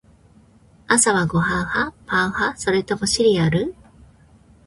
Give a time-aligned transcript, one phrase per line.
[0.87, 1.93] 朝はご飯派？
[2.07, 2.57] パン派？
[2.57, 3.75] それともシリアル？